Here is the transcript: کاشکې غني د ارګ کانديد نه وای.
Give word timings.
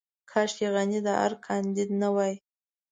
کاشکې 0.31 0.67
غني 0.73 0.99
د 1.07 1.09
ارګ 1.25 1.39
کانديد 1.45 1.89
نه 2.01 2.09
وای. 2.15 2.33